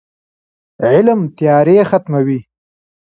[0.87, 2.39] علم تیارې ختموي.